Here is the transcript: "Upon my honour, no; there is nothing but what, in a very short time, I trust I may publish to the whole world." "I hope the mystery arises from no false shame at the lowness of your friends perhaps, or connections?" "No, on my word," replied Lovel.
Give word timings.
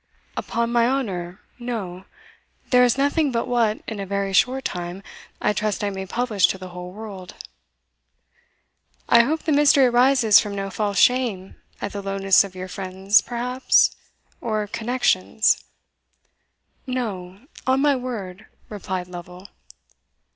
"Upon 0.35 0.71
my 0.71 0.87
honour, 0.87 1.41
no; 1.59 2.05
there 2.71 2.83
is 2.83 2.97
nothing 2.97 3.31
but 3.31 3.47
what, 3.47 3.83
in 3.87 3.99
a 3.99 4.05
very 4.07 4.33
short 4.33 4.65
time, 4.65 5.03
I 5.39 5.53
trust 5.53 5.83
I 5.83 5.91
may 5.91 6.07
publish 6.07 6.47
to 6.47 6.57
the 6.57 6.69
whole 6.69 6.91
world." 6.91 7.35
"I 9.07 9.21
hope 9.21 9.43
the 9.43 9.51
mystery 9.51 9.85
arises 9.85 10.39
from 10.39 10.55
no 10.55 10.71
false 10.71 10.97
shame 10.97 11.55
at 11.79 11.93
the 11.93 12.01
lowness 12.01 12.43
of 12.43 12.55
your 12.55 12.67
friends 12.67 13.21
perhaps, 13.21 13.95
or 14.41 14.65
connections?" 14.65 15.63
"No, 16.87 17.41
on 17.67 17.81
my 17.81 17.95
word," 17.95 18.47
replied 18.69 19.07
Lovel. 19.07 19.49